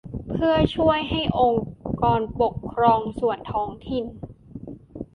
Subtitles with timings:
[0.29, 1.69] เพื่อช่วยให้องค์
[2.01, 4.05] กรปกครองส่วนท้องถิ่น